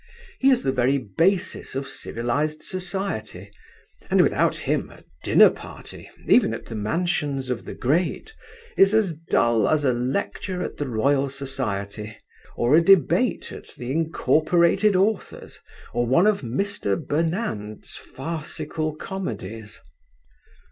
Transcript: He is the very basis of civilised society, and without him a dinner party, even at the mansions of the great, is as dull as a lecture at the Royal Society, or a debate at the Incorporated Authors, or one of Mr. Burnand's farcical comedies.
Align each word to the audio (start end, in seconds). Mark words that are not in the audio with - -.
He 0.39 0.49
is 0.49 0.63
the 0.63 0.71
very 0.71 0.97
basis 0.97 1.75
of 1.75 1.87
civilised 1.87 2.63
society, 2.63 3.51
and 4.09 4.19
without 4.21 4.55
him 4.55 4.89
a 4.89 5.03
dinner 5.23 5.51
party, 5.51 6.09
even 6.27 6.55
at 6.55 6.65
the 6.65 6.73
mansions 6.73 7.51
of 7.51 7.65
the 7.65 7.75
great, 7.75 8.33
is 8.75 8.95
as 8.95 9.13
dull 9.13 9.69
as 9.69 9.85
a 9.85 9.93
lecture 9.93 10.63
at 10.63 10.77
the 10.77 10.89
Royal 10.89 11.29
Society, 11.29 12.17
or 12.55 12.73
a 12.73 12.81
debate 12.81 13.51
at 13.51 13.75
the 13.77 13.91
Incorporated 13.91 14.95
Authors, 14.95 15.59
or 15.93 16.07
one 16.07 16.25
of 16.25 16.41
Mr. 16.41 16.95
Burnand's 16.99 17.95
farcical 17.95 18.95
comedies. 18.95 19.79